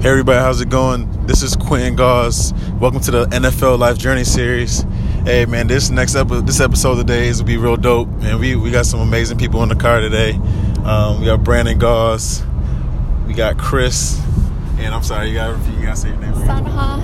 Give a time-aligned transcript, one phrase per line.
[0.00, 1.26] Hey everybody, how's it going?
[1.26, 2.52] This is Quentin Goss.
[2.78, 4.82] Welcome to the NFL Life Journey series.
[5.24, 8.08] Hey man, this next episode, this episode today is gonna be real dope.
[8.08, 10.34] Man, we we got some amazing people in the car today.
[10.84, 12.44] Um, we got Brandon Goss,
[13.26, 14.20] we got Chris,
[14.78, 16.32] and I'm sorry, you gotta repeat, you gotta say your name.
[16.32, 17.02] Sanha.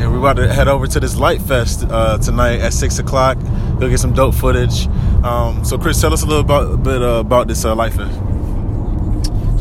[0.00, 3.36] And we're about to head over to this Light Fest uh, tonight at six o'clock.
[3.78, 4.86] Go get some dope footage.
[5.22, 8.18] Um, so Chris, tell us a little about, bit uh, about this uh, Light Fest.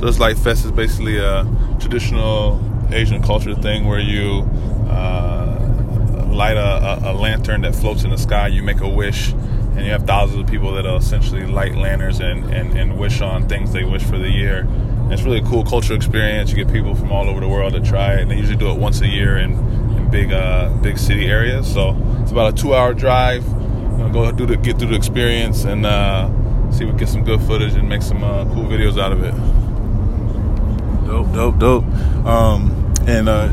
[0.05, 1.47] This Light Fest is basically a
[1.79, 4.47] traditional Asian culture thing where you
[4.87, 8.49] uh, light a, a, a lantern that floats in the sky.
[8.49, 12.43] You make a wish, and you have thousands of people that essentially light lanterns and,
[12.53, 14.59] and, and wish on things they wish for the year.
[14.59, 16.51] And it's really a cool cultural experience.
[16.51, 18.69] You get people from all over the world to try it, and they usually do
[18.69, 19.53] it once a year in,
[19.97, 21.73] in big uh, big city areas.
[21.73, 23.43] So it's about a two-hour drive.
[23.51, 26.29] We're gonna go do the, get through the experience and uh,
[26.71, 29.23] see if we get some good footage and make some uh, cool videos out of
[29.23, 29.64] it.
[31.05, 31.85] Dope, dope, dope.
[32.25, 33.49] Um, and uh,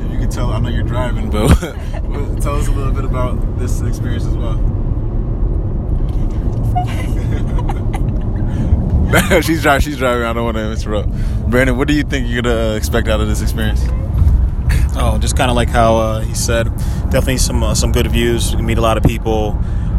[0.00, 1.48] if you can tell, I know you're driving, but
[2.40, 4.56] tell us a little bit about this experience as well.
[9.42, 9.80] she's driving.
[9.80, 10.24] She's driving.
[10.24, 11.08] I don't want to interrupt.
[11.48, 13.82] Brandon, what do you think you're gonna expect out of this experience?
[15.00, 16.66] Oh, just kind of like how uh, he said,
[17.10, 18.52] definitely some uh, some good views.
[18.52, 19.56] You meet a lot of people.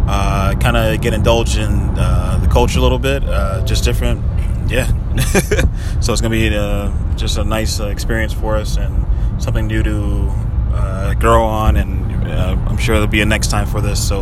[0.07, 3.23] Uh, kind of get indulged in uh, the culture a little bit.
[3.23, 4.21] Uh, just different,
[4.67, 4.87] yeah.
[6.01, 9.05] so it's gonna be uh, just a nice uh, experience for us and
[9.41, 10.27] something new to
[10.73, 11.77] uh, grow on.
[11.77, 14.05] And uh, I'm sure there'll be a next time for this.
[14.05, 14.21] So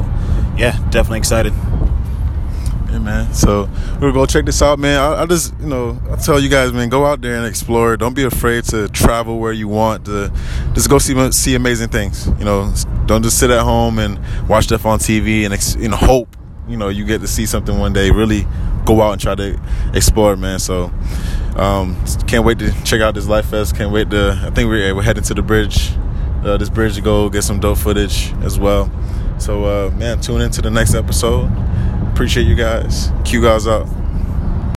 [0.58, 1.53] yeah, definitely excited.
[2.89, 3.33] Yeah, man.
[3.33, 4.97] So we're gonna go check this out, man.
[4.97, 7.97] I, I, just, you know, I tell you guys, man, go out there and explore.
[7.97, 10.05] Don't be afraid to travel where you want.
[10.05, 10.31] To
[10.73, 12.27] just go see see amazing things.
[12.39, 12.73] You know,
[13.05, 15.53] don't just sit at home and watch stuff on TV and
[15.89, 16.35] know hope
[16.67, 18.09] you know you get to see something one day.
[18.09, 18.47] Really
[18.88, 19.59] go out and try to
[19.93, 20.59] explore, man.
[20.59, 20.91] So
[21.55, 23.75] um, can't wait to check out this Light Fest.
[23.75, 24.39] Can't wait to.
[24.41, 25.91] I think we're we're heading to the bridge.
[26.43, 28.89] Uh, this bridge to go get some dope footage as well.
[29.38, 31.52] So uh, man, tune into the next episode.
[32.11, 33.11] Appreciate you guys.
[33.25, 33.87] Q guys out.